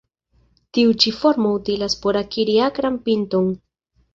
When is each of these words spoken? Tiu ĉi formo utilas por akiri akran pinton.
Tiu 0.77 0.95
ĉi 1.03 1.13
formo 1.17 1.51
utilas 1.59 1.99
por 2.07 2.21
akiri 2.25 2.59
akran 2.71 2.99
pinton. 3.07 3.53